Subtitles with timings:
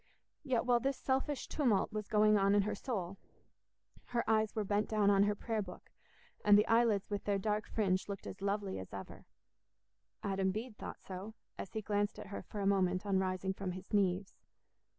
[0.41, 3.19] Yet while this selfish tumult was going on in her soul,
[4.05, 5.91] her eyes were bent down on her prayer book,
[6.43, 9.27] and the eyelids with their dark fringe looked as lovely as ever.
[10.23, 13.73] Adam Bede thought so, as he glanced at her for a moment on rising from
[13.73, 14.33] his knees.